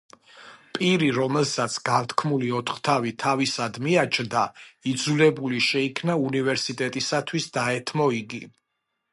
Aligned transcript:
პირი, 0.77 1.09
რომელსაც 1.17 1.75
განთქმული 1.89 2.49
ოთხთავი 2.59 3.13
თავისად 3.25 3.77
მიაჩნდა, 3.89 4.47
იძულებული 4.93 5.63
შეიქნა 5.69 6.19
უნივერსიტეტისათვის 6.31 7.51
დაეთმო 7.61 8.11
იგი. 8.23 8.43